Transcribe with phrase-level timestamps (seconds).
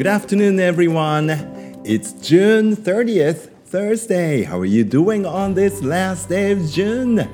[0.00, 1.28] Good afternoon, everyone.
[1.84, 4.44] It's June 30th, Thursday.
[4.44, 7.28] How are you doing on this last day of June?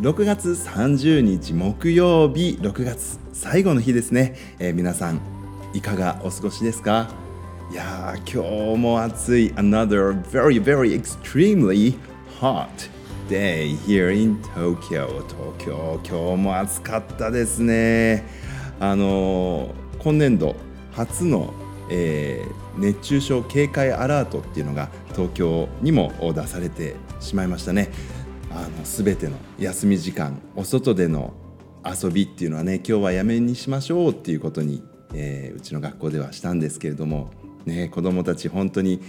[0.00, 4.34] 6月30日木曜日、6月最後の日ですね。
[4.58, 5.20] えー皆さん、
[5.72, 7.08] いかがお過ごしですか
[7.70, 9.52] いやー、今日も暑い。
[9.52, 11.96] Another very, very extremely
[12.40, 12.66] hot
[13.28, 15.24] day here in Tokyo.
[15.28, 18.24] 東京、今日も暑かったですね。
[18.80, 20.56] あのー今年度
[20.92, 21.54] 初の、
[21.90, 27.90] えー熱中症警戒アラートっていうのが東京にも出されてしまいましたね。
[28.50, 31.34] あの全ての休み時間お外での
[31.84, 34.82] 遊びっていうのはね今日はやめにしましょうっていうことに、
[35.14, 37.30] えーうちの学校ではしたんですけれども、
[37.66, 39.00] ね、子どもたち本当に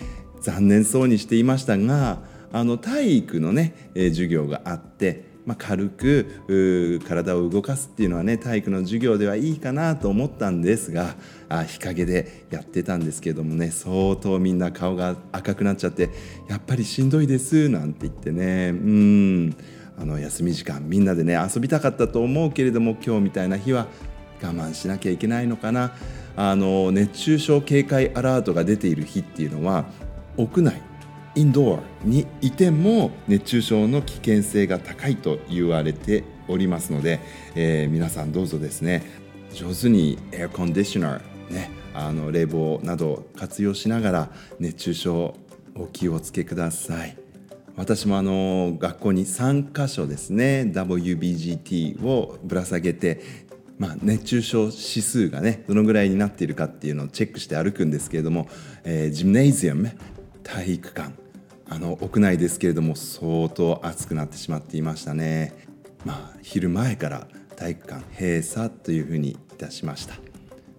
[0.42, 2.20] 残念そうにしていましたが
[2.54, 11.16] あの体育のね、えー授業があって、まあ、軽く体を動かすっていうのはね体育の授業ではいいかなと思ったんですが
[11.50, 16.10] あ日陰でやってたんですけどもね相当みんな顔が赤くなっちゃって
[16.48, 19.56] やっぱりしんどいですなんて言ってねうん。
[20.00, 23.86] あの休み時間みんなでね遊びたかったと思うけれども今日みたいな日は
[24.42, 25.94] 我慢しなきゃいけないのかな。
[26.36, 29.86] あの熱中症警戒アラートが出ている日っていうのは
[30.38, 30.82] 屋内
[31.34, 37.22] インドアにいても熱中症の危険性が高いと言われておりますので、
[37.56, 39.04] えー皆さんどうぞですね
[39.54, 45.36] 上手にエアコンディショナー、ね、あの冷房など活用しながら熱中症
[45.76, 47.18] お気をつけください。
[47.78, 53.22] 私もあの学校に3箇所ですね WBGT をぶら下げて、
[53.80, 58.50] まあ、熱中症指数がねどのぐらいになっているかっていうのをチェックして歩くんですけれども、
[58.84, 59.90] えージムネイジアム
[60.44, 61.14] 体育館
[61.70, 65.54] あの屋内ですけれども相当暑くなってしまっていましたね。
[66.06, 70.16] まあ昼前から体育館閉鎖というふうにいたしました。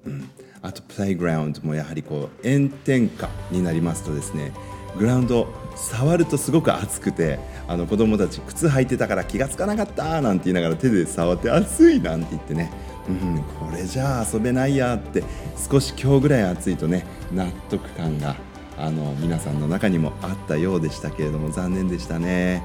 [0.05, 0.28] うん、
[0.61, 4.53] あとプレイグラウンドもやはりこう炎天下になりますとですね
[4.99, 5.47] グラウンド
[5.77, 12.71] 触るとすごく暑くてあの子供たち靴履いてたから気がつかなかったなんて言いながら手で触って暑いなんて言ってね、
[13.09, 15.25] うん、これじゃあ遊べないやって
[15.56, 18.37] 少し今日ぐらい暑いとね納得感が
[18.82, 22.65] あの皆さんの中にもあったようでしたけれども残念でしたね。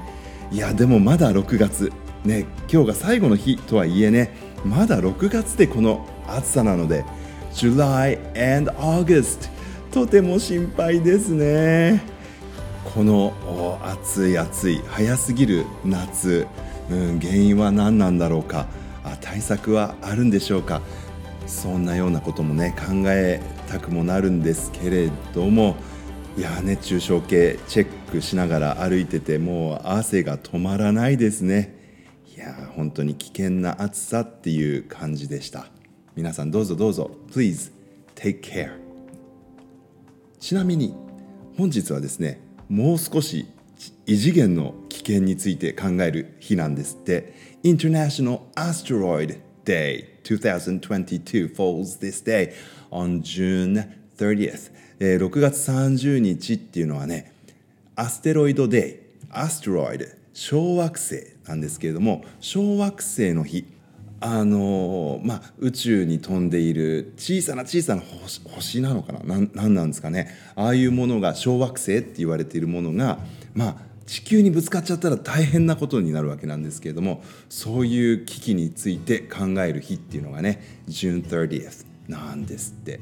[0.50, 1.92] いやでもまだ6月。
[2.24, 4.34] ね今日が最後の日とはいえね
[4.64, 7.04] まだ6月でこの暑さなので
[7.54, 8.18] July
[8.56, 9.48] and August
[9.92, 12.02] とても心配ですね。
[12.92, 16.48] この暑い暑い早すぎる夏、
[16.90, 18.66] うん、原因は何なんだろうか。
[19.04, 20.82] あ対策はあるんでしょうか。
[21.46, 25.76] そんなようなこともね考えたくもなるんですけれども
[26.38, 31.74] いや熱中症計チェックしながら歩いててもう汗が止まらないですね。
[32.32, 35.66] いや本当に危険な暑さっていう感じでした。
[36.14, 37.72] 皆さんどうぞどうぞ Please
[38.14, 38.70] take care
[40.38, 40.94] ちなみに
[41.56, 43.48] 本日はですねもう少し
[44.06, 47.34] 異次元の危険について考える日なんですって。
[47.64, 52.52] International Asteroid Day 2022 falls this day
[52.92, 57.32] on June 30th、えー6月30日っていうのはね
[57.96, 63.64] アステロイドデイアステロイド小惑星なんですけれども小惑星の日
[64.20, 68.02] あのーまあ、宇宙に飛んでいる小さな小さな
[68.50, 69.20] 星なのかな？
[69.22, 70.28] なななんですかね？
[70.56, 73.18] ああいうものが小惑星って言われているものが、
[73.54, 82.98] まあ、地球にぶつかっちゃったら大変なことになるわけなんですけれどもそういう危機について考える日っていうのがね June 30th なんですって。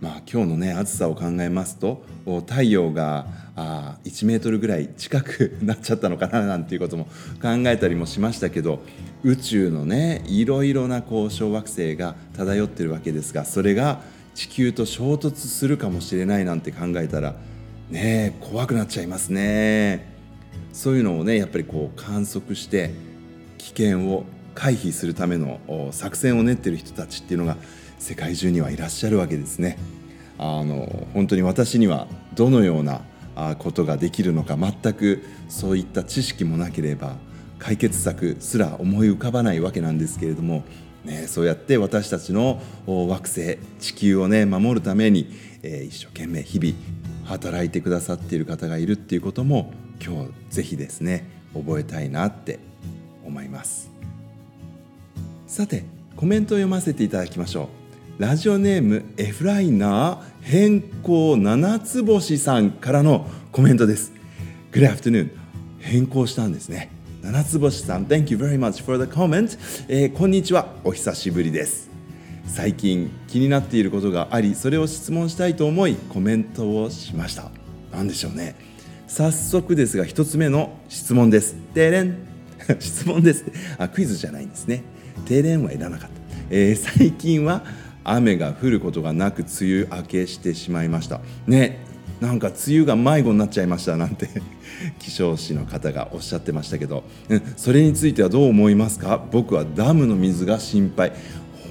[0.00, 2.02] まあ、今日のね暑さを考えますと
[2.46, 7.04] 太陽があ1メートルぐらい近くなっちゃったのかななんていうことも
[7.42, 8.80] 考えたりもしましたけど
[9.22, 14.00] 宇宙のねいろいろなこう小惑星が漂ってるわけですがそれが
[14.34, 17.34] 地球と衝突するかもしれないなんて考えたら
[17.90, 20.08] ね怖くなっちゃいますね。
[20.72, 22.94] そういうのをねやっぱりこう観測して
[23.58, 24.24] 危険を
[24.54, 25.60] 回避するための
[25.90, 27.56] 作戦を練ってる人たちっていうのが
[28.00, 29.78] 世界中にはいらっしゃるわけですね。
[30.38, 33.02] あの本当に私にはどのような
[33.58, 37.16] ことができるのか全くそういった知識もなければ
[37.58, 40.64] 解決策すら思い浮かばないわけなんですけれども、
[41.04, 45.28] ね、そうやって私たちの惑星地球をね守るために、
[45.62, 46.74] えー一生懸命日々
[47.26, 49.72] 働いてくださっている方がいるっていうことも
[50.02, 52.58] 今日ぜひですね覚えたいなって
[53.24, 53.90] 思います。
[55.46, 55.84] さて
[56.16, 57.79] コメントを読ませていただきましょう
[58.20, 64.12] ラジオネームエフライナー変更七つ星さんからのコメントです。
[64.72, 65.30] Good afternoon
[65.78, 66.90] 変更したんですね。
[67.22, 69.58] 七つ星さん Thank you very much for the comment、
[69.88, 70.68] えーこんにちは。
[70.84, 71.88] お久しぶりです。
[72.44, 77.50] 最近気になっていることがありそれを質問したいと思いコメントをしました。
[77.90, 78.54] 何でしょうね。
[79.06, 81.54] 早速ですが1つ目の質問です。
[81.72, 82.18] 停電。
[82.80, 83.46] 質問です。
[83.78, 84.82] あクイズじゃないんですね。
[85.24, 86.14] 停電はいらなかった、
[86.50, 87.64] えー、最近は
[88.04, 91.20] 雨が降ることがなく梅雨明けしてしまいました。
[91.46, 91.80] ね
[92.20, 94.28] なんか梅雨が迷子になっちゃいましたなんて
[95.00, 99.24] 気象士の方がおっしゃってましたけど、うん、それについてはどう思いますか？
[99.32, 101.12] 僕はダムの水が心配。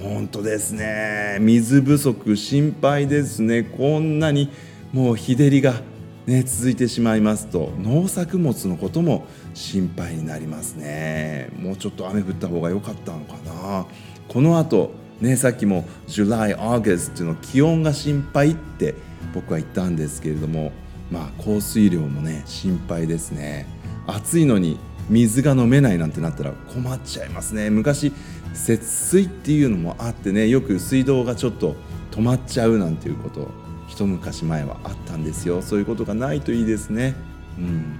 [0.02, 1.36] 本当ですね。
[1.40, 3.62] 水不足心配ですね。
[3.62, 4.50] こんなに
[4.92, 5.82] もう日照りが、
[6.26, 11.50] ね、続いてしまいますと農作物のことも心配になりますね。
[11.60, 13.86] もうちょっと雨降った方が良かったのかな。
[14.26, 18.94] この後ねさっきも July、August の気温が心配って
[19.34, 20.72] 僕は言ったんですけれども
[21.10, 23.66] まあ降水量もね心配ですね。
[24.06, 24.78] 暑いのに
[25.08, 27.70] 水が飲めないなんてなったら困っちゃいますね。
[27.70, 28.12] 昔
[28.54, 31.76] 節水っていうのもあってねよく水道がちょっと
[32.10, 33.48] 止まっちゃうなんていうこと
[33.88, 35.62] 一昔前はあったんですよ。
[35.62, 37.14] そういうことがないといいですね。
[37.58, 37.98] うん。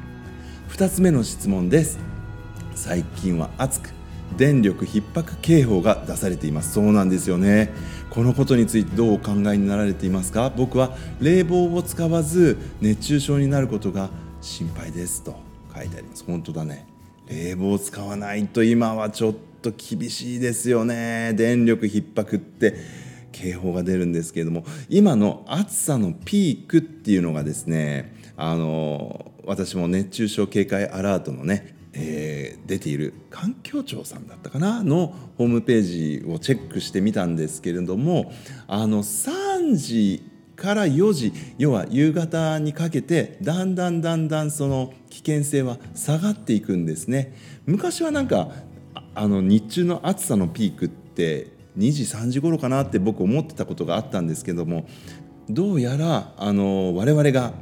[0.70, 1.98] 2つ目の質問です。
[2.74, 3.90] 最近は暑く
[4.36, 6.72] 電力逼迫警報が出されています。
[6.72, 7.72] そうなんですよね。
[8.10, 10.50] このことについてどうお考えになられていますか？
[10.50, 14.10] 僕は冷房を使わず熱中症になることが
[14.40, 15.22] 心配です。
[15.22, 15.36] と
[15.74, 16.24] 書いてあります。
[16.24, 16.86] 本当だね。
[17.28, 21.32] 冷房を使わないと今はちょっと厳しいですよね。
[21.34, 22.76] 電力逼迫って
[23.30, 35.82] 警報が出るんですけれども今の暑さのピークっていうのがですねあの私も熱中症警戒アラートのねえー、出ている環境庁さんだったかなのホームペー
[36.20, 38.32] ジをチェックしてみたんですけれども
[38.68, 40.22] あの3時
[40.54, 47.34] から4時要は夕方にかけてだんだんだんだんその危険性は下がっていくんですね。
[47.66, 48.50] 昔はなんか
[49.14, 51.48] あの日中の暑さのピークって
[51.78, 54.86] 2時3時頃かなって僕思ってたことがあったんですけども
[55.48, 57.52] どうやらあの我々が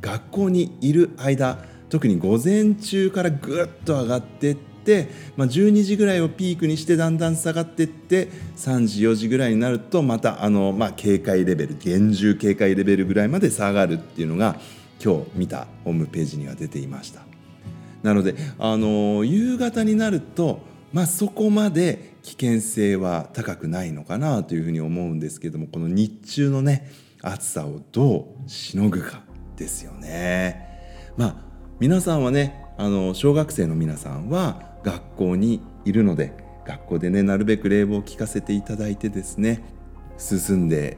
[0.00, 14.56] 学校にいる間特に午前中からぐっと上がっていって、まあ、12時ぐらいをピークにしてだんだん下がっていって3時4時ぐらいになるとまたあの、まあ、警戒レベル厳重警戒レベルぐらいまで下がるっていうのが
[15.04, 17.20] 今日見たホームページには出ていました。
[18.02, 20.60] なのであの夕方になると、
[20.94, 26.90] まあ、そこまで危険性は高くないのかなというふうに思うんですけどもこの日中のね
[27.20, 29.20] 暑さをどうしのぐか
[29.58, 31.12] ですよね。
[31.18, 31.51] まあ
[31.82, 36.32] 皆さんはねあの小学生の皆さんは学校にいるので
[36.64, 39.64] 学校でねなるべく冷房を効かせていただいてですね
[40.16, 40.96] 進んで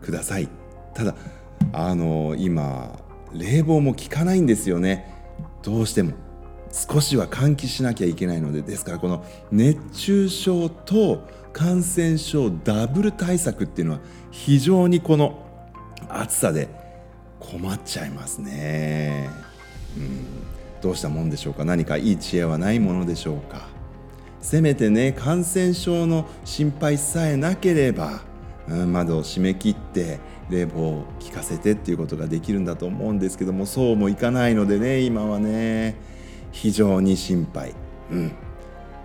[0.00, 0.48] ください
[0.94, 1.16] ただ
[1.72, 3.00] あの今
[3.32, 5.12] 冷房も効かないんですよね
[5.64, 6.12] どうしても
[6.70, 14.00] 少しは換気しなきゃいけないのでですからこの熱中症と感染症ダブル対策っていうのは
[14.30, 15.44] 非常にこの
[16.08, 16.68] 暑さで
[17.40, 19.49] 困っちゃいますね。
[19.96, 20.26] うん
[20.80, 21.64] どうしたもんでしょうか？
[21.66, 23.68] 何かいい知恵はないものでしょうか？
[24.40, 28.22] せめてね感染症の心配さえなければ、
[28.66, 35.96] うん、窓を閉め切って冷房を効かせてっていうことができるんだと思うんですけどもそうもいかないのでね今はね
[36.50, 37.74] 非常に心配、
[38.10, 38.32] うん、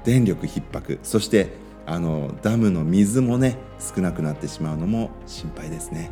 [0.06, 1.00] 電力逼迫。
[1.04, 1.50] そして
[1.86, 6.10] あのダムの水もね少なくなってしまうのも心配ですね。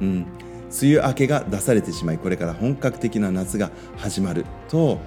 [0.00, 0.26] うん。
[0.70, 4.98] 梅雨明けが出されてしまいこれから本格的な夏が始まると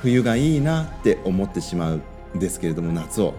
[0.00, 2.00] 冬がいいなって思ってしまう
[2.36, 3.34] んですけれども夏を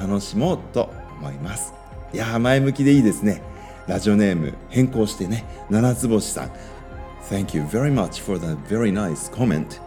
[0.00, 1.72] 楽しもうと思います。
[2.12, 3.42] いや前向きでいいですね。
[3.86, 6.50] ラジオネーム変更してね七つ星さん。
[7.30, 9.80] Thank you very much for the very nice comment.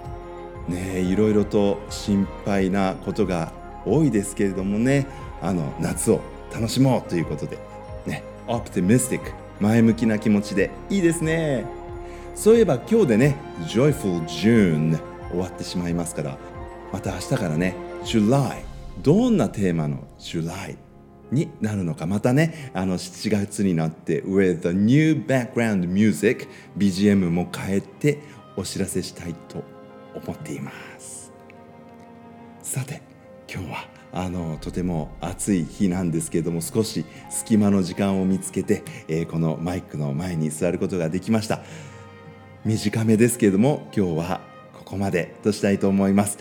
[0.68, 3.52] ねいろいろと心配なことが
[3.86, 5.08] 多いですけれどもね
[5.42, 6.22] あの夏を
[6.54, 7.58] 楽しもうということで
[8.06, 9.22] ね optimistic
[9.60, 11.66] 前向きな気持ちでいいですね。
[12.36, 13.36] そういえば今日でね
[13.68, 14.98] Joyful June
[15.30, 16.38] 終わってしまいますから
[16.94, 17.76] また明日からね
[18.06, 18.64] July
[19.04, 20.78] どんなテーマの July
[21.32, 26.48] になるのかまたねあの7月になって with the new background music
[26.78, 28.20] BGM も変えて
[28.56, 29.64] お知らせしたいと
[30.16, 31.32] 思っています。
[32.62, 33.02] さて
[33.52, 41.62] 今日はあのとても暑い日なんですけれども少し隙間の時間を見つけて、えー、このマイクの前に座ることができました
[42.66, 44.42] 短めですけれども今日は
[44.74, 46.40] ここまでとしたいと思います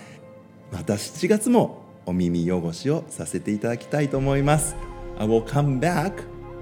[0.73, 4.75] また7月もお耳汚しをさせていただきたいと思います
[5.19, 6.13] I will come back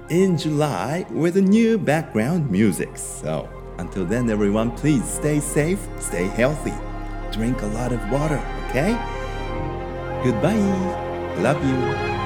[0.09, 3.47] in July with a new background music so
[3.77, 6.73] until then everyone please stay safe stay healthy
[7.31, 9.16] drink a lot of water okay
[10.23, 11.41] Goodbye.
[11.41, 12.16] Love you.